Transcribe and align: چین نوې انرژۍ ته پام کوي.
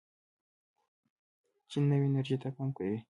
چین 1.69 1.83
نوې 1.91 2.05
انرژۍ 2.09 2.35
ته 2.41 2.49
پام 2.55 2.69
کوي. 2.77 2.97